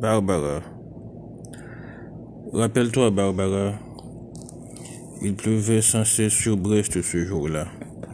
Barbara. 0.00 0.60
Rappelle-toi, 2.52 3.10
Barbara, 3.10 3.74
il 5.22 5.34
pleuvait 5.34 5.82
sans 5.82 6.04
cesse 6.04 6.32
sur 6.32 6.56
Brest 6.56 7.00
ce 7.00 7.24
jour-là, 7.24 7.68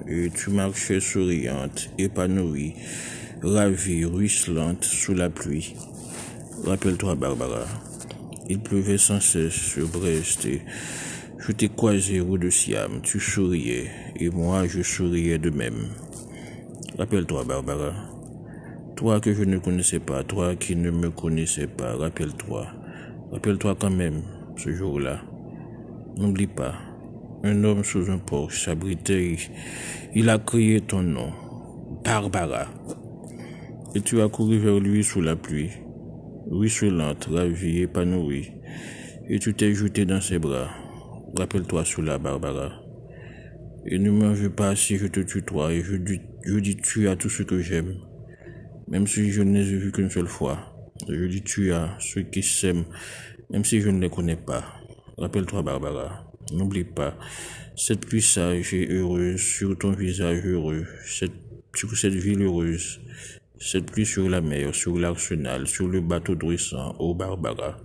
et 0.07 0.31
tu 0.31 0.51
marchais 0.51 1.01
souriante, 1.01 1.91
épanouie, 1.99 2.75
ravie, 3.43 4.05
ruisselante 4.05 4.85
sous 4.85 5.15
la 5.15 5.31
pluie. 5.31 5.75
Rappelle-toi, 6.65 7.15
Barbara, 7.15 7.65
il 8.49 8.61
pleuvait 8.61 8.99
sans 8.99 9.21
cesse 9.21 9.55
sur 9.55 9.89
Brest, 9.89 10.45
et 10.45 10.63
je 11.39 11.53
t'ai 11.53 11.71
croisé 11.71 12.21
rue 12.21 12.39
de 12.39 12.51
Siam, 12.51 13.01
tu 13.03 13.19
souriais, 13.19 13.91
et 14.17 14.29
moi 14.29 14.67
je 14.67 14.83
souriais 14.83 15.39
de 15.39 15.51
même. 15.51 15.89
Rappelle-toi, 16.99 17.45
Barbara. 17.45 18.10
Toi 19.01 19.19
que 19.19 19.33
je 19.33 19.45
ne 19.45 19.57
connaissais 19.57 19.99
pas, 19.99 20.23
toi 20.25 20.55
qui 20.57 20.77
ne 20.77 20.91
me 20.91 21.09
connaissais 21.09 21.67
pas, 21.67 21.97
rappelle-toi. 21.97 22.67
Rappelle-toi 23.33 23.75
quand 23.81 23.89
même, 23.89 24.21
ce 24.59 24.75
jour-là. 24.75 25.23
N'oublie 26.19 26.47
pas. 26.47 26.75
Un 27.43 27.65
homme 27.65 27.83
sous 27.83 28.11
un 28.11 28.19
porche 28.19 28.63
s'abritait. 28.63 29.39
Il 30.15 30.29
a 30.29 30.37
crié 30.39 30.83
ton 30.83 31.03
nom. 31.03 31.33
Barbara. 32.05 32.67
Et 33.95 34.03
tu 34.03 34.21
as 34.21 34.29
couru 34.29 34.59
vers 34.59 34.79
lui 34.79 35.03
sous 35.03 35.23
la 35.23 35.35
pluie. 35.35 35.71
Ruisselante, 36.51 37.27
ravie, 37.33 37.81
épanouie. 37.81 38.51
Et 39.31 39.39
tu 39.39 39.55
t'es 39.55 39.73
jeté 39.73 40.05
dans 40.05 40.21
ses 40.21 40.39
bras. 40.39 40.69
Rappelle-toi 41.39 41.87
cela, 41.87 42.19
Barbara. 42.19 42.83
Et 43.87 43.99
ne 43.99 44.11
veux 44.11 44.51
pas 44.51 44.77
si 44.77 44.99
je 44.99 45.07
te 45.07 45.21
tutoie 45.21 45.73
et 45.73 45.81
je 45.81 45.97
dis, 45.97 46.21
je 46.45 46.59
dis 46.59 46.77
tu 46.77 47.09
à 47.09 47.17
tout 47.17 47.31
ce 47.31 47.43
que 47.43 47.61
j'aime 47.61 47.95
même 48.91 49.07
si 49.07 49.31
je 49.31 49.43
ne 49.43 49.59
les 49.59 49.73
ai 49.73 49.77
vus 49.77 49.93
qu'une 49.93 50.11
seule 50.11 50.27
fois. 50.27 50.59
Je 51.09 51.25
dis 51.25 51.43
tu 51.43 51.73
à 51.73 51.97
ceux 51.99 52.23
qui 52.23 52.43
s'aiment, 52.43 52.85
même 53.49 53.65
si 53.65 53.81
je 53.81 53.89
ne 53.89 54.01
les 54.01 54.11
connais 54.11 54.37
pas. 54.37 54.65
Rappelle-toi, 55.17 55.63
Barbara, 55.63 56.31
n'oublie 56.53 56.85
pas 56.85 57.17
cette 57.77 58.05
pluie 58.05 58.21
sage 58.21 58.75
et 58.75 58.93
heureuse 58.93 59.41
sur 59.41 59.79
ton 59.79 59.93
visage 59.93 60.45
heureux, 60.45 60.87
sur 61.07 61.97
cette 61.97 62.15
ville 62.15 62.43
heureuse, 62.43 63.01
cette 63.59 63.91
pluie 63.91 64.05
sur 64.05 64.29
la 64.29 64.43
mer, 64.43 64.75
sur 64.75 64.99
l'arsenal, 64.99 65.67
sur 65.67 65.89
le 65.89 66.03
bateau 66.03 66.35
dressant, 66.35 66.95
ô 66.99 67.15
Barbara. 67.15 67.79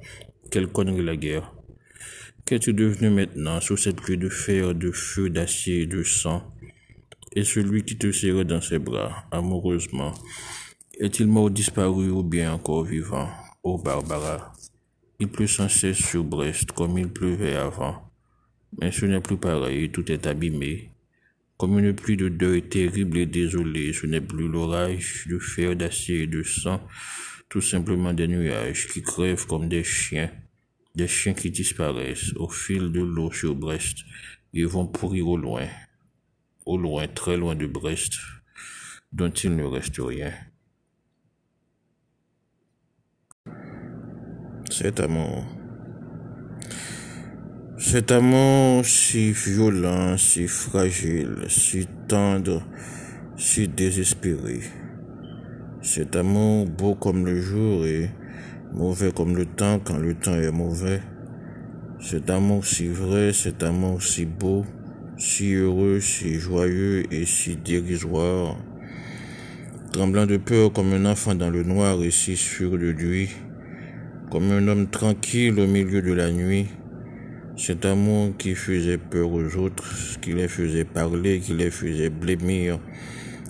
Quelle 0.51 0.67
connerie 0.67 1.03
la 1.03 1.15
guerre. 1.15 1.53
Qu'es-tu 2.45 2.73
devenu 2.73 3.09
maintenant 3.09 3.61
sous 3.61 3.77
cette 3.77 4.01
pluie 4.01 4.17
de 4.17 4.29
fer, 4.29 4.75
de 4.75 4.91
feu, 4.91 5.29
d'acier 5.29 5.85
de 5.85 6.03
sang? 6.03 6.43
Et 7.35 7.43
celui 7.43 7.83
qui 7.83 7.97
te 7.97 8.11
serrait 8.11 8.45
dans 8.45 8.61
ses 8.61 8.79
bras, 8.79 9.25
amoureusement, 9.31 10.13
est-il 10.99 11.27
mort 11.27 11.51
disparu 11.51 12.09
ou 12.09 12.23
bien 12.23 12.53
encore 12.53 12.83
vivant? 12.83 13.29
Ô 13.63 13.77
Barbara, 13.77 14.53
il 15.19 15.27
pleut 15.27 15.47
sans 15.47 15.67
cesse 15.67 15.97
sur 15.97 16.23
Brest 16.23 16.71
comme 16.71 16.97
il 16.97 17.09
pleuvait 17.09 17.55
avant. 17.55 18.11
Mais 18.79 18.91
ce 18.91 19.05
n'est 19.05 19.21
plus 19.21 19.37
pareil, 19.37 19.91
tout 19.91 20.09
est 20.11 20.27
abîmé. 20.27 20.91
Comme 21.57 21.79
une 21.79 21.93
pluie 21.93 22.17
de 22.17 22.29
deuil 22.29 22.63
terrible 22.63 23.17
et 23.17 23.25
désolée, 23.25 23.93
ce 23.93 24.05
n'est 24.05 24.21
plus 24.21 24.47
l'orage 24.47 25.25
de 25.29 25.39
fer, 25.39 25.75
d'acier 25.75 26.23
et 26.23 26.27
de 26.27 26.43
sang, 26.43 26.81
tout 27.49 27.61
simplement 27.61 28.13
des 28.13 28.27
nuages 28.27 28.87
qui 28.87 29.01
crèvent 29.01 29.47
comme 29.47 29.69
des 29.69 29.83
chiens, 29.83 30.31
des 30.95 31.07
chiens 31.07 31.33
qui 31.33 31.51
disparaissent 31.51 32.33
au 32.35 32.49
fil 32.49 32.91
de 32.91 33.01
l'eau 33.01 33.31
sur 33.31 33.55
Brest 33.55 33.99
et 34.53 34.63
vont 34.63 34.87
pourrir 34.87 35.27
au 35.29 35.37
loin, 35.37 35.67
au 36.65 36.77
loin, 36.77 37.07
très 37.07 37.37
loin 37.37 37.55
de 37.55 37.67
Brest, 37.67 38.13
dont 39.11 39.29
il 39.31 39.55
ne 39.55 39.63
reste 39.63 39.97
rien. 39.99 40.33
Cet 44.77 44.99
amour. 44.99 45.45
Cet 47.77 48.11
amour 48.11 48.83
si 48.83 49.31
violent, 49.31 50.17
si 50.17 50.49
fragile, 50.49 51.45
si 51.47 51.87
tendre, 52.09 52.61
si 53.37 53.69
désespéré. 53.69 54.59
Cet 55.81 56.17
amour 56.17 56.67
beau 56.67 56.93
comme 56.93 57.25
le 57.25 57.39
jour 57.39 57.85
et 57.85 58.09
mauvais 58.73 59.13
comme 59.13 59.37
le 59.37 59.45
temps 59.45 59.79
quand 59.79 59.97
le 59.97 60.13
temps 60.13 60.35
est 60.35 60.51
mauvais. 60.51 60.99
Cet 62.01 62.29
amour 62.29 62.65
si 62.65 62.89
vrai, 62.89 63.31
cet 63.31 63.63
amour 63.63 64.03
si 64.03 64.25
beau, 64.25 64.65
si 65.17 65.53
heureux, 65.53 66.01
si 66.01 66.35
joyeux 66.35 67.05
et 67.13 67.25
si 67.25 67.55
dérisoire. 67.55 68.57
Tremblant 69.93 70.25
de 70.25 70.35
peur 70.35 70.73
comme 70.73 70.91
un 70.91 71.05
enfant 71.05 71.33
dans 71.33 71.49
le 71.49 71.63
noir 71.63 72.03
et 72.03 72.11
si 72.11 72.35
sûr 72.35 72.71
de 72.71 72.89
lui 72.89 73.29
comme 74.31 74.51
un 74.51 74.67
homme 74.67 74.87
tranquille 74.87 75.59
au 75.59 75.67
milieu 75.67 76.01
de 76.01 76.13
la 76.13 76.31
nuit. 76.31 76.67
Cet 77.57 77.85
amour 77.85 78.35
qui 78.37 78.53
faisait 78.53 78.97
peur 78.97 79.31
aux 79.31 79.55
autres, 79.55 80.19
qui 80.21 80.33
les 80.33 80.47
faisait 80.47 80.83
parler, 80.83 81.39
qui 81.39 81.53
les 81.53 81.71
faisait 81.71 82.09
blêmir. 82.09 82.79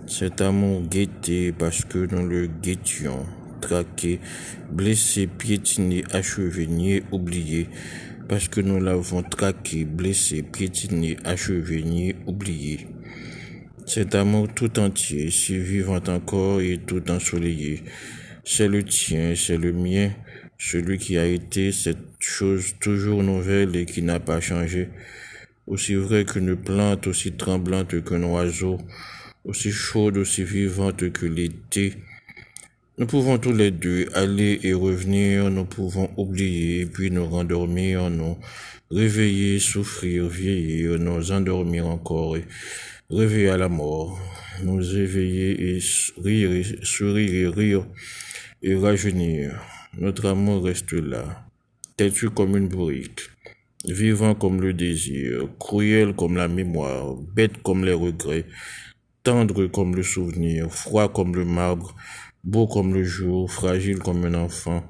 Cet 0.05 0.41
amour 0.41 0.83
guetté 0.83 1.51
parce 1.51 1.83
que 1.85 2.05
nous 2.13 2.27
le 2.27 2.47
guettions, 2.47 3.25
traqué, 3.61 4.19
blessé, 4.71 5.27
piétiné, 5.27 6.03
achevé, 6.11 7.03
oublié. 7.11 7.67
Parce 8.29 8.47
que 8.47 8.61
nous 8.61 8.79
l'avons 8.79 9.23
traqué, 9.23 9.85
blessé, 9.85 10.43
piétiné, 10.43 11.17
achevé, 11.23 12.15
oublié. 12.27 12.87
Cet 13.87 14.15
amour 14.15 14.47
tout 14.53 14.79
entier, 14.79 15.31
si 15.31 15.57
vivant 15.57 16.01
encore 16.07 16.59
et 16.61 16.77
tout 16.77 17.09
ensoleillé. 17.11 17.83
C'est 18.43 18.67
le 18.67 18.83
tien, 18.83 19.33
c'est 19.35 19.57
le 19.57 19.73
mien, 19.73 20.11
celui 20.57 20.97
qui 20.97 21.17
a 21.17 21.25
été 21.25 21.71
cette 21.71 21.97
chose 22.19 22.75
toujours 22.79 23.23
nouvelle 23.23 23.75
et 23.75 23.85
qui 23.85 24.01
n'a 24.01 24.19
pas 24.19 24.39
changé, 24.39 24.89
aussi 25.67 25.95
vrai 25.95 26.25
qu'une 26.25 26.55
plante, 26.55 27.07
aussi 27.07 27.33
tremblante 27.33 28.03
qu'un 28.03 28.23
oiseau, 28.23 28.77
aussi 29.43 29.71
chaude, 29.71 30.17
aussi 30.17 30.43
vivante 30.43 31.11
que 31.11 31.25
l'été. 31.25 31.93
Nous 32.97 33.07
pouvons 33.07 33.37
tous 33.37 33.51
les 33.51 33.71
deux 33.71 34.07
aller 34.13 34.59
et 34.63 34.73
revenir, 34.73 35.49
nous 35.49 35.65
pouvons 35.65 36.09
oublier, 36.17 36.85
puis 36.85 37.11
nous 37.11 37.25
rendormir, 37.25 38.09
nous 38.09 38.37
réveiller, 38.89 39.59
souffrir, 39.59 40.27
vieillir, 40.27 40.97
nous 40.99 41.31
endormir 41.31 41.87
encore 41.87 42.37
et 42.37 42.45
réveiller 43.09 43.49
à 43.49 43.57
la 43.57 43.69
mort, 43.69 44.17
nous 44.63 44.95
éveiller 44.95 45.75
et 45.75 45.79
rire, 46.23 46.51
et 46.51 46.63
sourire 46.83 47.33
et 47.33 47.47
rire 47.47 47.85
et 48.63 48.75
rajeunir. 48.75 49.74
Notre 49.97 50.27
amour 50.27 50.65
reste 50.65 50.91
là, 50.91 51.47
têtu 51.95 52.29
comme 52.29 52.57
une 52.57 52.67
brique, 52.67 53.21
vivant 53.87 54.35
comme 54.35 54.59
le 54.59 54.73
désir, 54.73 55.47
cruel 55.57 56.13
comme 56.13 56.35
la 56.35 56.49
mémoire, 56.49 57.15
bête 57.33 57.61
comme 57.63 57.85
les 57.85 57.93
regrets, 57.93 58.43
tendre 59.23 59.67
comme 59.67 59.95
le 59.95 60.03
souvenir, 60.03 60.69
froid 60.69 61.07
comme 61.07 61.33
le 61.33 61.45
marbre, 61.45 61.95
beau 62.43 62.67
comme 62.67 62.93
le 62.93 63.05
jour, 63.05 63.49
fragile 63.49 63.99
comme 63.99 64.25
un 64.25 64.33
enfant. 64.33 64.83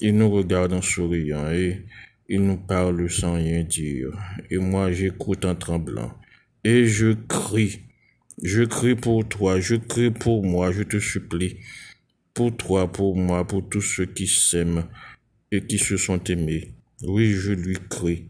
Il 0.00 0.16
nous 0.16 0.30
regarde 0.30 0.72
en 0.72 0.82
souriant 0.82 1.48
et 1.52 1.86
il 2.28 2.42
nous 2.42 2.56
parle 2.56 3.08
sans 3.08 3.34
rien 3.34 3.62
dire. 3.62 4.10
Et 4.50 4.58
moi 4.58 4.90
j'écoute 4.90 5.44
en 5.44 5.54
tremblant. 5.54 6.12
Et 6.64 6.86
je 6.86 7.12
crie. 7.28 7.78
Je 8.42 8.64
crie 8.64 8.96
pour 8.96 9.28
toi, 9.28 9.60
je 9.60 9.76
crie 9.76 10.10
pour 10.10 10.44
moi, 10.44 10.72
je 10.72 10.82
te 10.82 10.98
supplie 10.98 11.58
pour 12.34 12.56
toi, 12.56 12.90
pour 12.90 13.16
moi, 13.16 13.46
pour 13.46 13.68
tous 13.68 13.82
ceux 13.82 14.06
qui 14.06 14.26
s'aiment 14.26 14.86
et 15.50 15.64
qui 15.66 15.78
se 15.78 15.96
sont 15.96 16.22
aimés. 16.24 16.74
Oui, 17.02 17.32
je 17.32 17.52
lui 17.52 17.76
crie, 17.90 18.28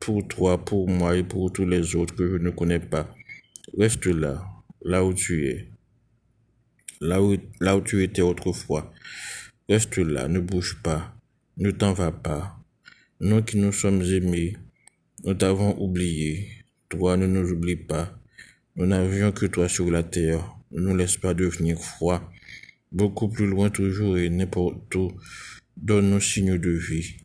pour 0.00 0.26
toi, 0.26 0.64
pour 0.64 0.88
moi 0.88 1.16
et 1.16 1.22
pour 1.22 1.52
tous 1.52 1.66
les 1.66 1.94
autres 1.96 2.14
que 2.14 2.28
je 2.28 2.36
ne 2.36 2.50
connais 2.50 2.80
pas. 2.80 3.14
Reste 3.76 4.06
là, 4.06 4.44
là 4.82 5.04
où 5.04 5.12
tu 5.12 5.48
es, 5.48 5.68
là 7.00 7.22
où, 7.22 7.36
là 7.60 7.76
où 7.76 7.80
tu 7.82 8.02
étais 8.02 8.22
autrefois. 8.22 8.92
Reste 9.68 9.98
là, 9.98 10.28
ne 10.28 10.40
bouge 10.40 10.80
pas, 10.82 11.14
ne 11.58 11.70
t'en 11.70 11.92
va 11.92 12.10
pas. 12.10 12.58
Nous 13.20 13.42
qui 13.42 13.58
nous 13.58 13.72
sommes 13.72 14.02
aimés, 14.02 14.56
nous 15.24 15.34
t'avons 15.34 15.78
oublié. 15.78 16.48
Toi, 16.88 17.16
ne 17.16 17.26
nous 17.26 17.52
oublie 17.52 17.76
pas. 17.76 18.18
Nous 18.76 18.86
n'avions 18.86 19.32
que 19.32 19.46
toi 19.46 19.68
sur 19.68 19.90
la 19.90 20.02
terre. 20.02 20.56
Ne 20.72 20.80
nous 20.80 20.96
laisse 20.96 21.16
pas 21.16 21.32
devenir 21.32 21.78
froid 21.78 22.32
beaucoup 22.92 23.28
plus 23.28 23.46
loin 23.46 23.70
toujours 23.70 24.18
et 24.18 24.30
n'importe 24.30 24.94
où, 24.94 25.10
donne 25.76 26.10
nos 26.10 26.20
signes 26.20 26.58
de 26.58 26.70
vie. 26.70 27.16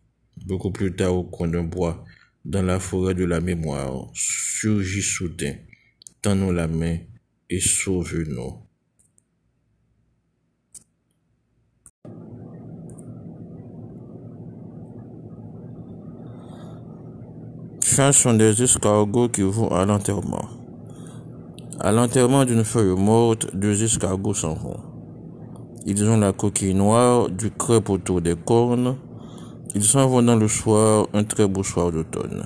Beaucoup 0.45 0.71
plus 0.71 0.95
tard 0.95 1.15
au 1.15 1.23
coin 1.23 1.47
d'un 1.47 1.63
bois, 1.63 2.03
dans 2.45 2.63
la 2.63 2.79
forêt 2.79 3.13
de 3.13 3.25
la 3.25 3.41
mémoire, 3.41 4.09
surgit 4.13 5.01
soudain, 5.01 5.55
tends-nous 6.21 6.51
la 6.51 6.67
main 6.67 6.97
et 7.49 7.59
sauve-nous. 7.59 8.67
sont 18.11 18.35
des 18.35 18.61
escargots 18.61 19.29
qui 19.29 19.41
vont 19.41 19.69
à 19.69 19.83
l'enterrement. 19.83 20.47
À 21.79 21.91
l'enterrement 21.91 22.45
d'une 22.45 22.63
feuille 22.63 22.95
morte, 22.95 23.55
deux 23.55 23.83
escargots 23.83 24.35
s'en 24.35 24.53
vont. 24.53 24.96
Ils 25.89 26.03
ont 26.03 26.17
la 26.17 26.33
coquille 26.33 26.73
noire, 26.73 27.29
du 27.29 27.49
crêpe 27.49 27.89
autour 27.89 28.19
des 28.19 28.35
cornes. 28.35 28.97
Ils 29.73 29.85
s'en 29.85 30.05
vont 30.05 30.21
dans 30.21 30.35
le 30.35 30.49
soir, 30.49 31.07
un 31.13 31.23
très 31.23 31.47
beau 31.47 31.63
soir 31.63 31.93
d'automne. 31.93 32.45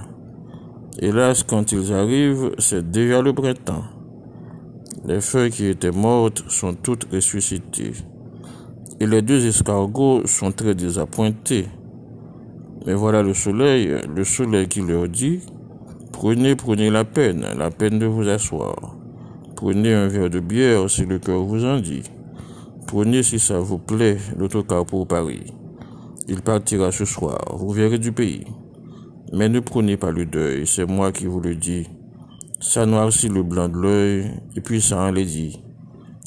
Hélas, 1.00 1.42
quand 1.42 1.72
ils 1.72 1.92
arrivent, 1.92 2.52
c'est 2.60 2.92
déjà 2.92 3.20
le 3.20 3.34
printemps. 3.34 3.84
Les 5.08 5.22
feuilles 5.22 5.50
qui 5.50 5.66
étaient 5.66 5.90
mortes 5.90 6.44
sont 6.50 6.76
toutes 6.76 7.12
ressuscitées. 7.12 7.94
Et 9.00 9.08
les 9.08 9.24
deux 9.24 9.44
escargots 9.48 10.22
sont 10.28 10.52
très 10.52 10.76
désappointés. 10.76 11.66
Mais 12.86 12.94
voilà 12.94 13.24
le 13.24 13.34
soleil, 13.34 13.96
le 14.16 14.24
soleil 14.24 14.68
qui 14.68 14.82
leur 14.82 15.08
dit, 15.08 15.40
prenez, 16.12 16.56
prenez 16.56 16.92
la 16.92 17.06
peine, 17.06 17.44
la 17.58 17.72
peine 17.72 17.98
de 17.98 18.06
vous 18.06 18.30
asseoir. 18.30 18.96
Prenez 19.56 19.96
un 19.96 20.08
verre 20.08 20.30
de 20.30 20.40
bière 20.40 20.88
si 20.92 21.06
le 21.06 21.18
cœur 21.18 21.42
vous 21.42 21.66
en 21.66 21.80
dit. 21.80 22.04
Prenez 22.88 23.24
si 23.24 23.40
ça 23.40 23.60
vous 23.60 23.78
plaît 23.78 24.18
l'autocar 24.38 24.86
pour 24.86 25.08
Paris. 25.08 25.54
Il 26.28 26.42
partira 26.42 26.92
ce 26.92 27.06
soir, 27.06 27.56
vous 27.58 27.72
verrez 27.72 28.00
du 28.00 28.12
pays. 28.12 28.46
Mais 29.34 29.50
ne 29.50 29.60
prenez 29.60 29.98
pas 29.98 30.12
le 30.12 30.26
deuil, 30.26 30.68
c'est 30.68 30.86
moi 30.86 31.12
qui 31.12 31.26
vous 31.26 31.40
le 31.40 31.56
dis. 31.56 31.88
Ça 32.60 32.86
noircit 32.86 33.30
le 33.30 33.44
blanc 33.44 33.70
de 33.70 33.78
l'œil, 33.78 34.32
et 34.56 34.62
puis 34.62 34.82
ça 34.82 35.00
en 35.00 35.12
les 35.12 35.26
dit. 35.26 35.62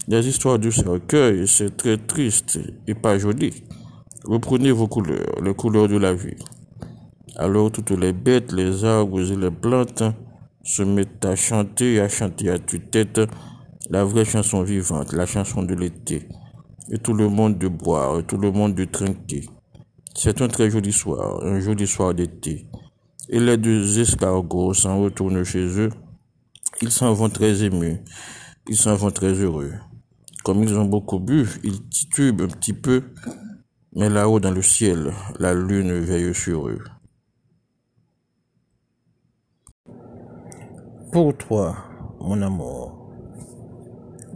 Les 0.09 0.27
histoires 0.27 0.59
du 0.59 0.73
cercueil, 0.73 1.47
c'est 1.47 1.77
très 1.77 1.97
triste 1.97 2.59
et 2.87 2.95
pas 2.95 3.19
joli. 3.19 3.65
Reprenez 4.25 4.71
vos 4.71 4.89
couleurs, 4.89 5.41
les 5.43 5.55
couleurs 5.55 5.89
de 5.89 5.97
la 5.97 6.15
vie. 6.15 6.37
Alors 7.37 7.71
toutes 7.71 7.91
les 7.91 8.13
bêtes, 8.13 8.53
les 8.53 8.85
arbres 8.85 9.21
et 9.21 9.37
les 9.37 9.51
plantes 9.51 10.03
se 10.63 10.83
mettent 10.83 11.25
à 11.25 11.37
chanter, 11.37 12.01
à 12.01 12.09
chanter 12.09 12.51
à 12.51 12.59
tue-tête 12.59 13.21
la 13.91 14.05
vraie 14.05 14.25
chanson 14.25 14.63
vivante, 14.63 15.13
la 15.13 15.27
chanson 15.27 15.63
de 15.63 15.75
l'été. 15.75 16.29
Et 16.91 16.99
tout 16.99 17.15
le 17.15 17.29
monde 17.29 17.59
de 17.59 17.69
boire, 17.69 18.19
et 18.19 18.25
tout 18.25 18.37
le 18.37 18.51
monde 18.51 18.75
de 18.75 18.85
trinquer. 18.85 19.49
C'est 20.15 20.41
un 20.43 20.49
très 20.49 20.71
joli 20.71 20.93
soir, 20.93 21.43
un 21.45 21.61
joli 21.61 21.87
soir 21.87 22.15
d'été 22.15 22.67
et 23.29 23.41
les 23.41 23.57
deux 23.57 23.99
escargots 23.99 24.75
s'en 24.75 25.01
retournent 25.01 25.45
chez 25.45 25.67
eux. 25.81 25.91
Ils 26.83 26.91
s'en 26.91 27.13
vont 27.13 27.31
très 27.31 27.63
émus, 27.63 27.99
ils 28.69 28.77
s'en 28.77 28.97
vont 28.97 29.11
très 29.11 29.33
heureux. 29.33 29.73
Comme 30.45 30.63
ils 30.63 30.75
ont 30.75 30.85
beaucoup 30.85 31.19
bu, 31.19 31.49
ils 31.63 31.89
titubent 31.89 32.43
un 32.43 32.49
petit 32.49 32.75
peu, 32.75 33.03
mais 33.95 34.11
là-haut 34.11 34.41
dans 34.41 34.51
le 34.51 34.63
ciel, 34.63 35.13
la 35.39 35.55
lune 35.55 36.01
veille 36.01 36.35
sur 36.35 36.69
eux. 36.69 36.83
Pour 41.13 41.37
toi, 41.37 41.77
mon 42.21 42.43
amour, 42.43 43.04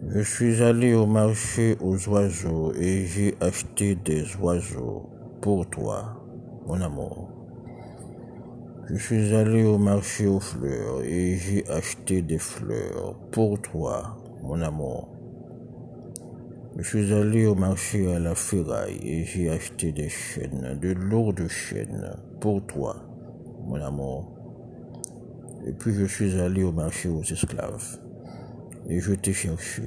je 0.06 0.20
suis 0.20 0.62
allé 0.62 0.94
au 0.94 1.06
marché 1.06 1.76
aux 1.80 2.08
oiseaux 2.08 2.72
et 2.74 3.04
j'ai 3.06 3.34
acheté 3.40 3.94
des 3.96 4.24
oiseaux 4.36 5.08
pour 5.40 5.68
toi, 5.68 6.24
mon 6.66 6.80
amour. 6.80 7.30
Je 8.88 8.96
suis 8.96 9.34
allé 9.34 9.64
au 9.64 9.76
marché 9.76 10.26
aux 10.26 10.40
fleurs 10.40 11.02
et 11.02 11.36
j'ai 11.36 11.68
acheté 11.68 12.22
des 12.22 12.38
fleurs 12.38 13.18
pour 13.32 13.60
toi, 13.60 14.16
mon 14.42 14.60
amour. 14.62 15.08
Je 16.76 16.82
suis 16.84 17.12
allé 17.12 17.46
au 17.46 17.54
marché 17.54 18.10
à 18.14 18.18
la 18.18 18.34
ferraille 18.34 19.00
et 19.02 19.24
j'ai 19.24 19.50
acheté 19.50 19.92
des 19.92 20.08
chaînes, 20.08 20.78
de 20.80 20.92
lourdes 20.92 21.48
chaînes 21.48 22.16
pour 22.40 22.64
toi, 22.66 22.96
mon 23.66 23.80
amour. 23.82 24.32
Et 25.66 25.72
puis 25.72 25.92
je 25.92 26.04
suis 26.04 26.40
allé 26.40 26.62
au 26.62 26.72
marché 26.72 27.08
aux 27.08 27.22
esclaves 27.22 28.07
je 28.88 29.12
t'ai 29.12 29.35
cherché, 29.35 29.82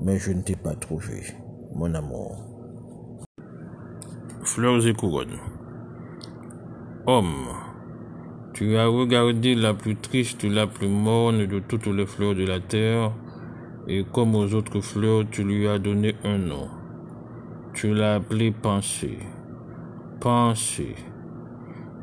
mais 0.00 0.18
je 0.18 0.32
ne 0.32 0.42
t'ai 0.42 0.56
pas 0.56 0.74
trouvé, 0.74 1.22
mon 1.74 1.94
amour. 1.94 2.36
Fleurs 4.42 4.84
et 4.86 4.92
couronnes. 4.92 5.38
Homme. 7.06 7.46
Tu 8.54 8.76
as 8.76 8.86
regardé 8.86 9.54
la 9.54 9.72
plus 9.72 9.94
triste, 9.96 10.42
la 10.42 10.66
plus 10.66 10.88
morne 10.88 11.46
de 11.46 11.60
toutes 11.60 11.86
les 11.86 12.06
fleurs 12.06 12.34
de 12.34 12.44
la 12.44 12.58
terre, 12.58 13.12
et 13.86 14.04
comme 14.04 14.34
aux 14.34 14.52
autres 14.52 14.80
fleurs, 14.80 15.24
tu 15.30 15.44
lui 15.44 15.68
as 15.68 15.78
donné 15.78 16.16
un 16.24 16.38
nom. 16.38 16.68
Tu 17.72 17.94
l'as 17.94 18.16
appelée 18.16 18.50
pensée. 18.50 19.18
Pensée. 20.20 20.96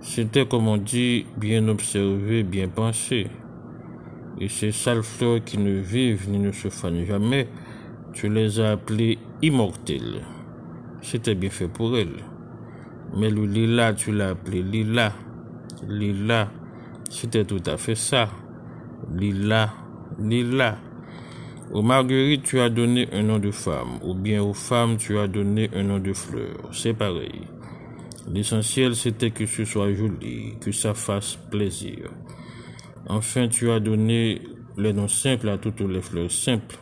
C'était, 0.01 0.47
comme 0.47 0.69
on 0.69 0.77
dit, 0.77 1.25
bien 1.37 1.67
observé, 1.67 2.43
bien 2.43 2.69
pensé. 2.69 3.27
Et 4.39 4.47
ces 4.47 4.71
sales 4.71 5.03
fleurs 5.03 5.43
qui 5.43 5.57
ne 5.57 5.79
vivent 5.79 6.29
ni 6.29 6.39
ne 6.39 6.51
se 6.51 6.69
fanent 6.69 7.05
jamais, 7.05 7.47
tu 8.13 8.29
les 8.29 8.59
as 8.59 8.71
appelées 8.71 9.19
immortelles. 9.41 10.21
C'était 11.01 11.35
bien 11.35 11.49
fait 11.49 11.67
pour 11.67 11.97
elles. 11.97 12.23
Mais 13.15 13.29
le 13.29 13.45
lilas, 13.45 13.93
tu 13.93 14.11
l'as 14.11 14.29
appelé 14.29 14.61
lilas. 14.61 15.13
Lila, 15.87 16.51
c'était 17.09 17.45
tout 17.45 17.63
à 17.65 17.77
fait 17.77 17.95
ça. 17.95 18.29
Lila, 19.13 19.73
Lila. 20.19 20.77
Aux 21.71 21.81
marguerites, 21.81 22.43
tu 22.43 22.59
as 22.59 22.69
donné 22.69 23.07
un 23.13 23.23
nom 23.23 23.37
de 23.39 23.51
femme, 23.51 23.99
ou 24.03 24.13
bien 24.13 24.41
aux 24.41 24.53
femmes, 24.53 24.97
tu 24.97 25.17
as 25.19 25.27
donné 25.27 25.69
un 25.75 25.83
nom 25.83 25.99
de 25.99 26.13
fleur. 26.13 26.57
C'est 26.71 26.93
pareil. 26.93 27.43
L'essentiel, 28.31 28.95
c'était 28.95 29.31
que 29.31 29.45
ce 29.45 29.65
soit 29.65 29.93
joli, 29.93 30.55
que 30.59 30.71
ça 30.71 30.93
fasse 30.93 31.37
plaisir. 31.49 32.09
Enfin, 33.11 33.47
tu 33.47 33.71
as 33.71 33.79
donné 33.79 34.39
les 34.77 34.93
noms 34.93 35.07
simples 35.07 35.49
à 35.49 35.57
toutes 35.57 35.81
les 35.81 35.99
fleurs 35.99 36.29
simples. 36.29 36.77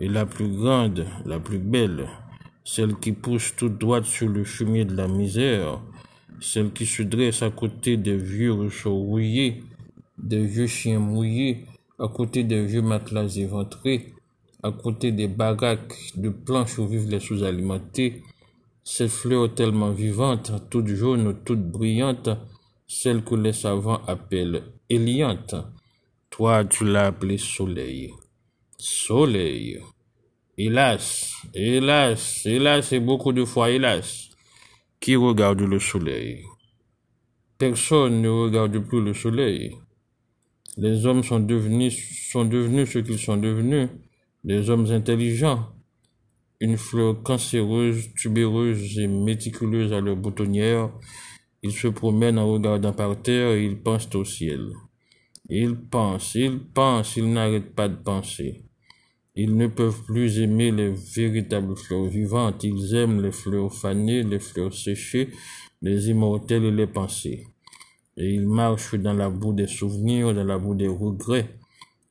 Et 0.00 0.08
la 0.08 0.26
plus 0.26 0.48
grande, 0.48 1.06
la 1.24 1.38
plus 1.38 1.58
belle, 1.58 2.08
celle 2.64 2.96
qui 2.96 3.12
pousse 3.12 3.54
tout 3.54 3.68
droite 3.68 4.04
sur 4.04 4.28
le 4.28 4.42
fumier 4.42 4.84
de 4.84 4.96
la 4.96 5.06
misère, 5.06 5.80
celle 6.40 6.72
qui 6.72 6.86
se 6.86 7.04
dresse 7.04 7.42
à 7.42 7.50
côté 7.50 7.96
des 7.96 8.16
vieux 8.16 8.52
rousseaux 8.52 8.96
rouillés, 8.96 9.62
des 10.18 10.44
vieux 10.44 10.66
chiens 10.66 10.98
mouillés, 10.98 11.66
à 12.00 12.08
côté 12.08 12.42
des 12.42 12.66
vieux 12.66 12.82
matelas 12.82 13.36
éventrés, 13.36 14.12
à 14.64 14.72
côté 14.72 15.12
des 15.12 15.28
baraques 15.28 15.94
de 16.16 16.30
planches 16.30 16.80
où 16.80 16.88
vivent 16.88 17.10
les 17.10 17.20
sous-alimentés, 17.20 18.24
cette 18.82 19.10
fleur 19.10 19.54
tellement 19.54 19.92
vivante, 19.92 20.50
toute 20.68 20.88
jaune, 20.88 21.36
toute 21.44 21.62
brillante, 21.62 22.30
celle 22.88 23.22
que 23.22 23.36
les 23.36 23.52
savants 23.52 24.00
appellent 24.08 24.64
Toi, 26.30 26.64
tu 26.64 26.84
l'as 26.84 27.06
appelée 27.06 27.38
soleil. 27.38 28.12
Soleil. 28.76 29.80
Hélas, 30.56 31.32
hélas, 31.54 32.46
hélas 32.46 32.92
et 32.92 33.00
beaucoup 33.00 33.32
de 33.32 33.44
fois 33.44 33.70
hélas 33.70 34.30
qui 35.00 35.16
regarde 35.16 35.60
le 35.60 35.78
soleil? 35.78 36.44
Personne 37.58 38.22
ne 38.22 38.28
regarde 38.28 38.78
plus 38.78 39.02
le 39.02 39.14
soleil. 39.14 39.76
Les 40.76 41.06
hommes 41.06 41.22
sont 41.22 41.40
devenus, 41.40 42.30
sont 42.30 42.44
devenus 42.44 42.90
ce 42.90 42.98
qu'ils 43.00 43.18
sont 43.18 43.36
devenus, 43.36 43.88
des 44.44 44.70
hommes 44.70 44.90
intelligents. 44.90 45.68
Une 46.60 46.76
fleur 46.76 47.22
cancéreuse, 47.22 48.12
tubéreuse 48.14 48.98
et 48.98 49.06
méticuleuse 49.06 49.92
à 49.92 50.00
leur 50.00 50.16
boutonnière, 50.16 50.90
ils 51.62 51.72
se 51.72 51.88
promènent 51.88 52.38
en 52.38 52.52
regardant 52.52 52.92
par 52.92 53.20
terre 53.20 53.52
et 53.52 53.64
ils 53.64 53.80
pensent 53.80 54.14
au 54.14 54.24
ciel. 54.24 54.72
Ils 55.48 55.76
pensent, 55.76 56.34
ils 56.34 56.58
pensent, 56.58 57.16
ils 57.16 57.30
n'arrêtent 57.30 57.74
pas 57.74 57.88
de 57.88 57.96
penser. 57.96 58.64
Ils 59.36 59.56
ne 59.56 59.66
peuvent 59.66 60.04
plus 60.04 60.38
aimer 60.38 60.70
les 60.70 60.90
véritables 60.90 61.76
fleurs 61.76 62.04
vivantes, 62.04 62.62
ils 62.64 62.94
aiment 62.94 63.20
les 63.20 63.32
fleurs 63.32 63.74
fanées, 63.74 64.22
les 64.22 64.38
fleurs 64.38 64.72
séchées, 64.72 65.28
les 65.82 66.08
immortelles 66.08 66.64
et 66.64 66.70
les 66.70 66.86
pensées. 66.86 67.44
Et 68.16 68.32
ils 68.32 68.46
marchent 68.46 68.94
dans 68.94 69.12
la 69.12 69.28
boue 69.28 69.52
des 69.52 69.66
souvenirs, 69.66 70.32
dans 70.32 70.44
la 70.44 70.56
boue 70.56 70.76
des 70.76 70.88
regrets. 70.88 71.58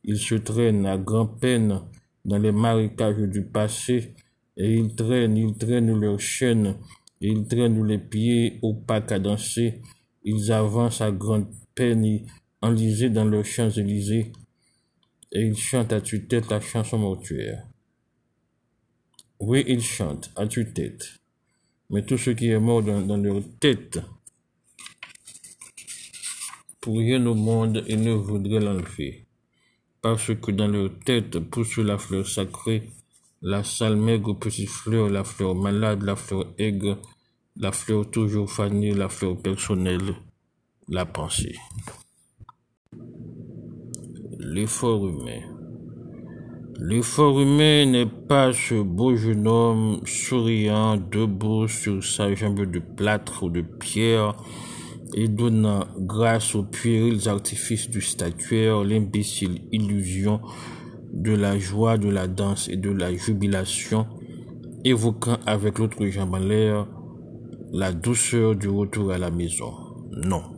Ils 0.04 0.18
se 0.18 0.34
traînent 0.34 0.86
à 0.86 0.98
grand-peine 0.98 1.80
dans 2.24 2.38
les 2.38 2.52
marécages 2.52 3.16
du 3.16 3.42
passé, 3.42 4.14
et 4.56 4.74
ils 4.74 4.94
traînent, 4.94 5.36
ils 5.36 5.56
traînent 5.56 5.98
leurs 5.98 6.20
chaînes, 6.20 6.76
ils 7.20 7.46
traînent 7.46 7.84
les 7.84 7.98
pieds 7.98 8.58
opaques 8.62 9.12
à 9.12 9.18
danser. 9.18 9.80
Ils 10.22 10.52
avancent 10.52 11.00
à 11.00 11.10
grande 11.10 11.48
peine, 11.74 12.20
enlisés 12.64 13.10
dans 13.10 13.26
leurs 13.26 13.44
Champs-Élysées 13.44 14.32
et 15.32 15.40
il 15.42 15.56
chante 15.56 15.92
à 15.92 16.00
tue-tête 16.00 16.48
la 16.48 16.60
chanson 16.60 16.96
mortuaire. 16.98 17.66
Oui, 19.38 19.64
il 19.68 19.82
chante 19.82 20.30
à 20.34 20.46
tue-tête, 20.46 21.20
mais 21.90 22.02
tout 22.06 22.16
ce 22.16 22.30
qui 22.30 22.48
est 22.48 22.58
mort 22.58 22.82
dans, 22.82 23.16
leur 23.18 23.42
tête, 23.60 23.98
pour 26.80 26.96
rien 26.98 27.24
au 27.26 27.34
monde, 27.34 27.84
ils 27.86 28.00
ne 28.00 28.12
voudraient 28.12 28.60
l'enlever, 28.60 29.26
parce 30.00 30.34
que 30.34 30.50
dans 30.50 30.68
leur 30.68 30.98
tête 31.00 31.38
pousse 31.40 31.76
la 31.76 31.98
fleur 31.98 32.26
sacrée, 32.26 32.88
la 33.42 33.62
sale 33.62 33.96
maigre 33.96 34.38
petite 34.38 34.70
fleur, 34.70 35.10
la 35.10 35.24
fleur 35.24 35.54
malade, 35.54 36.02
la 36.02 36.16
fleur 36.16 36.46
aigre, 36.56 36.98
la 37.56 37.72
fleur 37.72 38.10
toujours 38.10 38.50
fanée, 38.50 38.94
la 38.94 39.10
fleur 39.10 39.36
personnelle, 39.36 40.14
la 40.88 41.04
pensée 41.04 41.58
l'effort 44.44 45.08
humain. 45.08 45.40
L'effort 46.78 47.40
humain 47.40 47.86
n'est 47.86 48.06
pas 48.28 48.52
ce 48.52 48.82
beau 48.82 49.16
jeune 49.16 49.48
homme 49.48 50.00
souriant 50.04 50.96
debout 50.96 51.66
sur 51.66 52.04
sa 52.04 52.34
jambe 52.34 52.70
de 52.70 52.78
plâtre 52.78 53.44
ou 53.44 53.48
de 53.48 53.62
pierre 53.62 54.34
et 55.14 55.28
donnant 55.28 55.84
grâce 55.98 56.54
aux 56.54 56.64
puérils 56.64 57.28
artifices 57.28 57.88
du 57.88 58.02
statuaire 58.02 58.84
l'imbécile 58.84 59.62
illusion 59.72 60.40
de 61.12 61.32
la 61.32 61.58
joie, 61.58 61.96
de 61.96 62.10
la 62.10 62.26
danse 62.26 62.68
et 62.68 62.76
de 62.76 62.90
la 62.90 63.14
jubilation, 63.14 64.06
évoquant 64.84 65.38
avec 65.46 65.78
l'autre 65.78 66.04
jambe 66.06 66.34
en 66.34 66.38
l'air 66.38 66.86
la 67.72 67.92
douceur 67.92 68.56
du 68.56 68.68
retour 68.68 69.10
à 69.10 69.18
la 69.18 69.30
maison. 69.30 69.72
Non. 70.10 70.53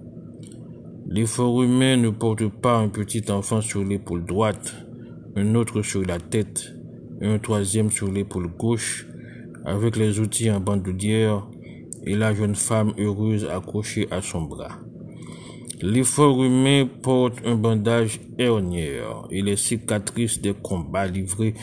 L'effort 1.08 1.62
humain 1.62 1.96
ne 1.96 2.10
porte 2.10 2.48
pas 2.48 2.78
un 2.78 2.88
petit 2.88 3.30
enfant 3.30 3.60
sur 3.60 3.84
l'épaule 3.84 4.24
droite, 4.24 4.74
un 5.36 5.54
autre 5.54 5.82
sur 5.82 6.02
la 6.02 6.18
tête 6.18 6.76
un 7.20 7.38
troisième 7.38 7.90
sur 7.90 8.10
l'épaule 8.10 8.48
gauche, 8.48 9.06
avec 9.64 9.96
les 9.96 10.20
outils 10.20 10.50
en 10.50 10.60
bandoulière 10.60 11.46
et 12.04 12.14
la 12.14 12.34
jeune 12.34 12.54
femme 12.54 12.92
heureuse 12.98 13.46
accrochée 13.46 14.06
à 14.10 14.22
son 14.22 14.42
bras. 14.42 14.78
L'effort 15.82 16.42
humain 16.42 16.88
porte 17.02 17.38
un 17.44 17.54
bandage 17.54 18.20
hernière 18.38 19.26
et 19.30 19.42
les 19.42 19.56
cicatrices 19.56 20.40
des 20.40 20.54
combats 20.54 21.06
livrés 21.06 21.54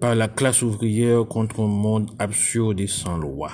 par 0.00 0.14
la 0.14 0.28
classe 0.28 0.62
ouvrière 0.62 1.26
contre 1.26 1.60
un 1.60 1.68
monde 1.68 2.10
absurde 2.18 2.80
et 2.80 2.86
sans 2.86 3.16
loi. 3.16 3.50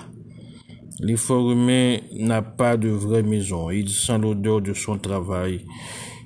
L'effort 1.01 1.55
n'a 1.57 2.43
pas 2.43 2.77
de 2.77 2.89
vraie 2.89 3.23
maison, 3.23 3.71
il 3.71 3.89
sent 3.89 4.19
l'odeur 4.19 4.61
de 4.61 4.75
son 4.75 4.99
travail 4.99 5.65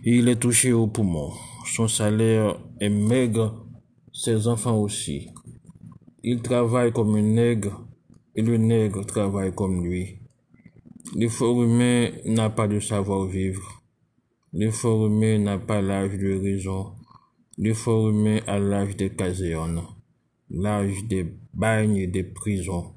il 0.07 0.29
est 0.29 0.37
touché 0.37 0.71
au 0.73 0.87
poumon. 0.87 1.31
Son 1.65 1.89
salaire 1.89 2.59
est 2.79 2.91
maigre, 2.91 3.67
ses 4.13 4.47
enfants 4.49 4.79
aussi. 4.79 5.31
Il 6.23 6.43
travaille 6.43 6.93
comme 6.93 7.15
un 7.15 7.23
nègre 7.23 7.87
et 8.35 8.43
le 8.43 8.59
nègre 8.59 9.07
travaille 9.07 9.55
comme 9.55 9.83
lui. 9.83 10.19
L'effort 11.15 11.65
n'a 12.27 12.51
pas 12.51 12.69
de 12.69 12.81
savoir-vivre. 12.81 13.83
L'effort 14.53 15.09
n'a 15.09 15.59
pas 15.59 15.81
l'âge 15.81 16.19
de 16.19 16.39
raison. 16.39 16.93
L'effort 17.57 18.13
a 18.47 18.59
l'âge 18.59 18.97
des 18.97 19.11
casernes, 19.11 19.85
l'âge 20.51 21.05
des 21.09 21.25
bagnes 21.55 21.97
et 21.97 22.09
des 22.09 22.25
prisons, 22.25 22.93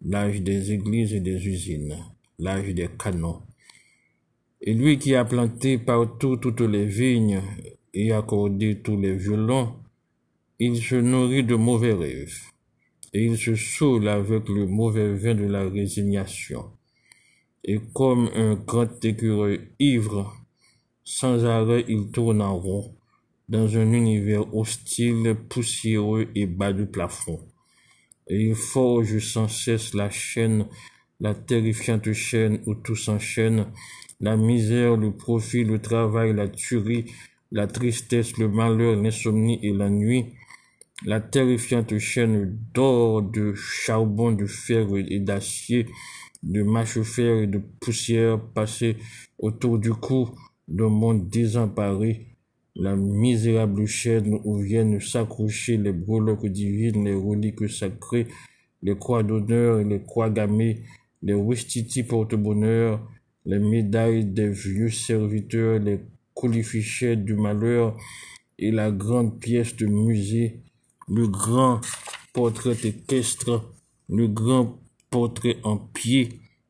l'âge 0.00 0.42
des 0.42 0.72
églises 0.72 1.12
et 1.14 1.20
des 1.20 1.46
usines, 1.46 1.96
l'âge 2.38 2.74
des 2.74 2.88
canons. 2.98 3.42
Et 4.60 4.74
lui 4.74 4.98
qui 4.98 5.14
a 5.14 5.24
planté 5.24 5.78
partout 5.78 6.36
toutes 6.36 6.60
les 6.60 6.86
vignes 6.86 7.42
et 7.94 8.12
accordé 8.12 8.80
tous 8.80 9.00
les 9.00 9.14
violons, 9.14 9.74
il 10.58 10.76
se 10.80 10.96
nourrit 10.96 11.44
de 11.44 11.54
mauvais 11.54 11.92
rêves, 11.92 12.40
et 13.12 13.24
il 13.24 13.38
se 13.38 13.54
saoule 13.54 14.08
avec 14.08 14.48
le 14.48 14.66
mauvais 14.66 15.14
vin 15.14 15.34
de 15.34 15.46
la 15.46 15.68
résignation. 15.68 16.72
Et 17.64 17.78
comme 17.92 18.28
un 18.34 18.54
grand 18.54 19.04
écureuil 19.04 19.60
ivre, 19.78 20.34
sans 21.04 21.44
arrêt 21.44 21.84
il 21.88 22.10
tourne 22.10 22.42
en 22.42 22.58
rond, 22.58 22.94
dans 23.48 23.76
un 23.76 23.92
univers 23.92 24.54
hostile, 24.54 25.36
poussiéreux 25.48 26.28
et 26.34 26.46
bas 26.46 26.72
du 26.72 26.86
plafond. 26.86 27.40
Et 28.28 28.48
il 28.48 28.54
forge 28.54 29.18
sans 29.18 29.48
cesse 29.48 29.94
la 29.94 30.10
chaîne, 30.10 30.66
la 31.20 31.34
terrifiante 31.34 32.12
chaîne 32.12 32.60
où 32.66 32.74
tout 32.74 32.96
s'enchaîne, 32.96 33.66
la 34.20 34.36
misère, 34.36 34.96
le 34.96 35.12
profit, 35.12 35.64
le 35.64 35.78
travail, 35.80 36.34
la 36.34 36.48
tuerie, 36.48 37.06
la 37.52 37.66
tristesse, 37.66 38.36
le 38.36 38.48
malheur, 38.48 38.96
l'insomnie 38.96 39.58
et 39.62 39.72
la 39.72 39.88
nuit, 39.88 40.26
la 41.04 41.20
terrifiante 41.20 41.96
chaîne 41.98 42.58
d'or, 42.74 43.22
de 43.22 43.54
charbon, 43.54 44.32
de 44.32 44.46
fer 44.46 44.86
et 44.96 45.20
d'acier, 45.20 45.86
de 46.42 46.62
mâche-fer 46.62 47.42
et 47.42 47.46
de 47.46 47.60
poussière 47.80 48.40
passée 48.40 48.96
autour 49.38 49.78
du 49.78 49.92
cou 49.92 50.30
d'un 50.66 50.88
monde 50.88 51.28
désemparé, 51.28 52.26
la 52.78 52.94
misérable 52.94 53.86
chaîne 53.86 54.38
où 54.44 54.58
viennent 54.58 55.00
s'accrocher 55.00 55.76
les 55.76 55.92
breloques 55.92 56.46
divines, 56.46 57.04
les 57.04 57.14
reliques 57.14 57.68
sacrées, 57.68 58.28
les 58.82 58.96
croix 58.96 59.24
d'honneur 59.24 59.80
et 59.80 59.84
les 59.84 60.00
croix 60.00 60.30
gammées, 60.30 60.84
les 61.22 61.34
wistiti 61.34 62.04
porte-bonheur, 62.04 63.00
les 63.44 63.58
médailles 63.58 64.24
des 64.24 64.48
vieux 64.48 64.90
serviteurs, 64.90 65.80
les 65.80 65.98
colifichets 66.34 67.16
du 67.16 67.34
malheur 67.34 67.96
et 68.60 68.70
la 68.70 68.92
grande 68.92 69.40
pièce 69.40 69.74
de 69.74 69.86
musée, 69.86 70.60
le 71.08 71.26
grand 71.26 71.80
portrait 72.32 72.76
équestre, 72.84 73.72
le 74.08 74.28
grand 74.28 74.78
portrait 75.10 75.56
en 75.64 75.78
pied, 75.78 76.28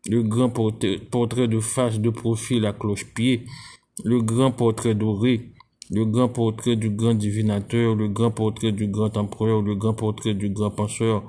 le 0.09 0.23
grand 0.23 0.49
portrait 0.49 1.49
de 1.49 1.61
face 1.61 2.01
de 2.01 2.09
profil 2.09 2.65
à 2.65 2.73
cloche-pied, 2.73 3.45
le 4.05 4.23
grand 4.23 4.53
portrait 4.53 4.95
doré, 4.95 5.53
le 5.91 6.05
grand 6.05 6.29
portrait 6.29 6.77
du 6.77 6.91
grand 6.91 7.15
divinateur, 7.15 7.95
le 7.95 8.09
grand 8.09 8.31
portrait 8.31 8.73
du 8.73 8.89
grand 8.89 9.17
empereur, 9.17 9.63
le 9.63 9.75
grand 9.75 9.95
portrait 9.95 10.35
du 10.35 10.51
grand 10.51 10.71
penseur, 10.71 11.23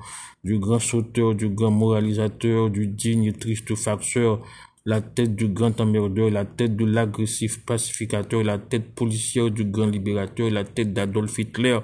du 0.44 0.60
grand 0.60 0.80
sauteur, 0.80 1.34
du 1.36 1.50
grand 1.50 1.72
moralisateur, 1.72 2.70
du 2.70 2.88
digne 2.88 3.26
et 3.26 3.34
triste 3.34 3.74
farceur, 3.76 4.42
la 4.86 5.02
tête 5.02 5.36
du 5.36 5.48
grand 5.48 5.80
emmerdeur, 5.80 6.30
la 6.30 6.46
tête 6.46 6.76
de 6.76 6.86
l'agressif 6.86 7.66
pacificateur, 7.66 8.44
la 8.44 8.58
tête 8.58 8.94
policière 8.96 9.50
du 9.50 9.64
grand 9.64 9.88
libérateur, 9.88 10.50
la 10.50 10.64
tête 10.64 10.94
d'Adolf 10.94 11.38
Hitler, 11.40 11.80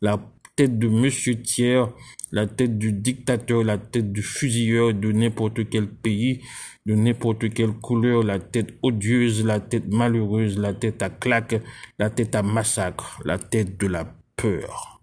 la 0.00 0.18
tête 0.56 0.78
de 0.78 0.88
Monsieur 0.88 1.40
Thiers, 1.40 1.84
la 2.32 2.46
tête 2.46 2.78
du 2.78 2.92
dictateur, 2.92 3.62
la 3.62 3.76
tête 3.76 4.10
du 4.10 4.22
fusilleur 4.22 4.94
de 4.94 5.12
n'importe 5.12 5.68
quel 5.68 5.86
pays, 5.86 6.42
de 6.86 6.94
n'importe 6.94 7.50
quelle 7.52 7.72
couleur, 7.72 8.22
la 8.22 8.38
tête 8.38 8.74
odieuse, 8.82 9.44
la 9.44 9.60
tête 9.60 9.92
malheureuse, 9.92 10.58
la 10.58 10.72
tête 10.72 11.02
à 11.02 11.10
claque, 11.10 11.60
la 11.98 12.08
tête 12.08 12.34
à 12.34 12.42
massacre, 12.42 13.20
la 13.24 13.38
tête 13.38 13.78
de 13.78 13.86
la 13.86 14.06
peur. 14.36 15.02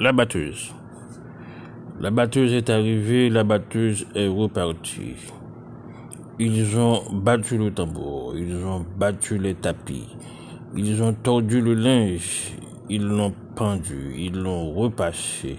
La 0.00 0.12
batteuse. 0.12 0.72
La 2.00 2.10
batteuse 2.10 2.52
est 2.52 2.70
arrivée, 2.70 3.28
la 3.28 3.44
batteuse 3.44 4.06
est 4.14 4.26
repartie. 4.26 5.16
Ils 6.38 6.76
ont 6.76 7.02
battu 7.12 7.58
le 7.58 7.72
tambour, 7.72 8.34
ils 8.36 8.56
ont 8.64 8.84
battu 8.98 9.38
les 9.38 9.54
tapis, 9.54 10.08
ils 10.74 11.00
ont 11.00 11.12
tordu 11.12 11.60
le 11.60 11.74
linge, 11.74 12.56
ils 12.88 13.06
l'ont 13.06 13.32
pendu, 13.54 14.14
ils 14.16 14.34
l'ont 14.34 14.72
repassé, 14.72 15.58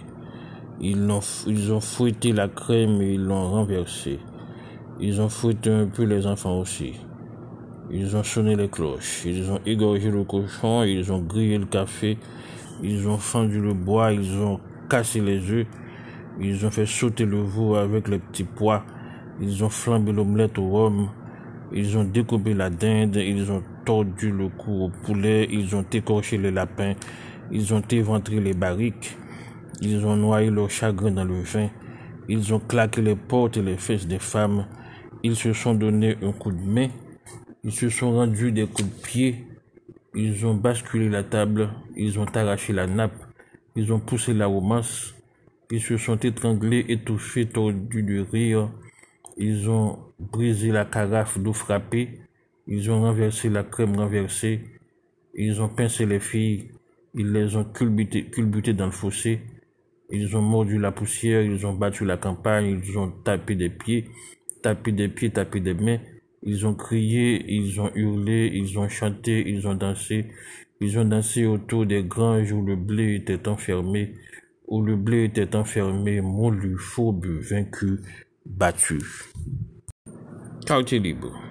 ils 0.80 1.10
ont, 1.10 1.22
ils 1.48 1.74
ont 1.74 1.80
fouetté 1.80 2.32
la 2.32 2.48
crème 2.48 3.02
et 3.02 3.14
ils 3.14 3.24
l'ont 3.24 3.50
renversé. 3.50 4.20
Ils 5.00 5.20
ont 5.20 5.30
fouetté 5.30 5.72
un 5.72 5.88
peu 5.88 6.04
les 6.04 6.26
enfants 6.26 6.60
aussi. 6.60 6.94
Ils 7.92 8.16
ont 8.16 8.24
sonné 8.24 8.56
les 8.56 8.70
cloches, 8.70 9.24
ils 9.26 9.52
ont 9.52 9.60
égorgé 9.66 10.10
le 10.10 10.24
cochon, 10.24 10.84
ils 10.84 11.12
ont 11.12 11.22
grillé 11.22 11.58
le 11.58 11.66
café, 11.66 12.18
ils 12.82 13.08
ont 13.08 13.18
fendu 13.18 13.62
le 13.62 13.74
bois, 13.74 14.12
ils 14.12 14.38
ont 14.38 14.60
cassé 14.90 15.22
les 15.22 15.52
œufs, 15.52 15.68
ils 16.40 16.66
ont 16.66 16.72
fait 16.72 16.86
sauter 16.86 17.26
le 17.26 17.42
veau 17.42 17.76
avec 17.76 18.08
les 18.08 18.20
petits 18.20 18.44
pois, 18.44 18.84
ils 19.40 19.64
ont 19.64 19.70
flambé 19.70 20.12
l'omelette 20.12 20.58
au 20.58 20.68
rhum, 20.68 21.10
ils 21.72 21.98
ont 21.98 22.04
découpé 22.04 22.54
la 22.54 22.70
dinde, 22.70 23.18
ils 23.18 23.52
ont 23.52 23.62
tordu 23.86 24.32
le 24.32 24.50
cou 24.50 24.86
au 24.86 24.90
poulet, 24.90 25.48
ils 25.52 25.76
ont 25.76 25.86
écorché 25.92 26.38
les 26.38 26.52
lapins, 26.52 26.94
ils 27.52 27.74
ont 27.74 27.84
éventré 27.90 28.40
les 28.40 28.54
barriques, 28.54 29.18
ils 29.82 30.06
ont 30.06 30.16
noyé 30.16 30.50
leur 30.50 30.70
chagrin 30.70 31.12
dans 31.12 31.24
le 31.24 31.42
vin, 31.42 31.70
ils 32.28 32.54
ont 32.54 32.60
claqué 32.60 33.02
les 33.02 33.16
portes 33.16 33.58
et 33.58 33.62
les 33.62 33.78
fesses 33.78 34.08
des 34.08 34.20
femmes, 34.20 34.66
ils 35.24 35.36
se 35.36 35.54
sont 35.54 35.76
donné 35.76 36.18
un 36.22 36.32
coup 36.32 36.52
de 36.52 36.62
main, 36.62 36.88
ils 37.64 37.72
se 37.72 37.90
sont 37.90 38.12
rendus 38.12 38.52
des 38.52 38.66
coups 38.66 38.90
de 38.90 39.02
pied, 39.04 39.48
ils 40.16 40.46
ont 40.46 40.56
basculé 40.56 41.10
la 41.10 41.24
table, 41.24 41.70
ils 41.96 42.20
ont 42.20 42.26
arraché 42.26 42.74
la 42.74 42.88
nappe, 42.88 43.16
ils 43.76 43.94
ont 43.94 44.00
poussé 44.00 44.34
la 44.34 44.48
romance, 44.48 45.16
ils 45.72 45.82
se 45.82 45.98
sont 45.98 46.18
étranglés, 46.18 46.86
étouffés, 46.90 47.48
tordus 47.48 48.04
de 48.04 48.26
rire, 48.32 48.72
ils 49.38 49.70
ont 49.70 50.00
brisé 50.20 50.72
la 50.72 50.86
carafe 50.86 51.38
d'eau 51.40 51.54
frappée, 51.54 52.20
ils 52.68 52.90
ont 52.92 53.02
renversé 53.02 53.50
la 53.50 53.64
crème 53.64 53.96
renversée, 53.96 54.62
ils 55.34 55.62
ont 55.62 55.70
pincé 55.70 56.06
les 56.06 56.20
filles, 56.20 56.70
ils 57.14 57.32
les 57.32 57.56
ont 57.56 57.66
culbutées, 57.66 58.74
dans 58.74 58.86
le 58.86 58.92
fossé, 58.92 59.42
ils 60.10 60.36
ont 60.36 60.42
mordu 60.42 60.80
la 60.80 60.92
poussière, 60.92 61.42
ils 61.42 61.66
ont 61.66 61.74
battu 61.74 62.06
la 62.06 62.18
campagne, 62.18 62.82
ils 62.84 62.98
ont 62.98 63.12
tapé 63.24 63.56
des 63.56 63.70
pieds, 63.70 64.06
tapé 64.62 64.92
des 64.92 65.08
pieds, 65.08 65.32
tapé 65.32 65.60
des 65.60 65.74
mains, 65.74 66.00
ils 66.44 66.66
ont 66.66 66.76
crié, 66.76 67.44
ils 67.48 67.80
ont 67.80 67.92
hurlé, 67.96 68.52
ils 68.54 68.78
ont 68.78 68.90
chanté, 68.90 69.44
ils 69.48 69.68
ont 69.68 69.76
dansé, 69.76 70.28
ils 70.82 70.98
ont 71.00 71.06
dansé 71.06 71.46
autour 71.46 71.86
des 71.86 72.04
granges 72.04 72.52
où 72.52 72.64
le 72.64 72.76
blé 72.76 73.16
était 73.16 73.48
enfermé, 73.48 74.14
où 74.68 74.82
le 74.82 74.96
blé 74.96 75.26
était 75.26 75.56
enfermé, 75.56 76.22
moulu, 76.22 76.78
fourbu, 76.78 77.40
vaincu, 77.40 78.00
battu. 78.46 79.00
Quartier 80.66 81.00
libre. 81.00 81.45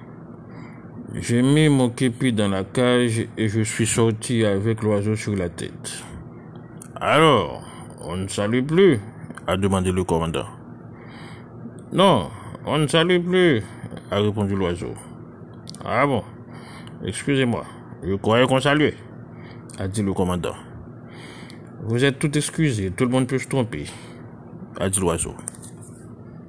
J'ai 1.14 1.42
mis 1.42 1.68
mon 1.68 1.90
képi 1.90 2.32
dans 2.32 2.48
la 2.48 2.64
cage 2.64 3.26
et 3.36 3.48
je 3.48 3.62
suis 3.62 3.86
sorti 3.86 4.44
avec 4.44 4.82
l'oiseau 4.82 5.14
sur 5.14 5.36
la 5.36 5.48
tête. 5.48 6.02
Alors, 6.96 7.62
on 8.02 8.16
ne 8.16 8.28
salue 8.28 8.64
plus 8.64 9.00
a 9.46 9.56
demandé 9.56 9.92
le 9.92 10.04
commandant. 10.04 10.46
Non, 11.92 12.30
on 12.66 12.78
ne 12.78 12.86
salue 12.86 13.20
plus, 13.20 13.62
a 14.10 14.18
répondu 14.20 14.56
l'oiseau. 14.56 14.94
Ah 15.84 16.06
bon, 16.06 16.22
excusez-moi, 17.04 17.64
je 18.02 18.14
croyais 18.14 18.46
qu'on 18.46 18.60
saluait, 18.60 18.94
a 19.78 19.86
dit 19.86 20.02
le 20.02 20.12
commandant. 20.12 20.54
Vous 21.82 22.04
êtes 22.04 22.18
tout 22.18 22.36
excusé, 22.36 22.90
tout 22.90 23.04
le 23.04 23.10
monde 23.10 23.26
peut 23.26 23.38
se 23.38 23.48
tromper, 23.48 23.84
a 24.80 24.88
dit 24.88 25.00
l'oiseau. 25.00 25.34